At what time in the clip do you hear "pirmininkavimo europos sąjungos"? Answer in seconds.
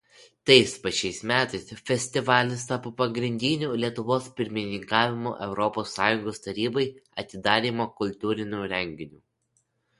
4.39-6.43